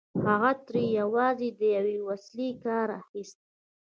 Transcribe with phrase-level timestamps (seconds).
[0.25, 3.39] هغه ترې یوازې د یوې وسيلې کار اخيست